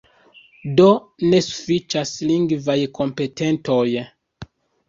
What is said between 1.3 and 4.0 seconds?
ne sufiĉas lingvaj kompetentoj.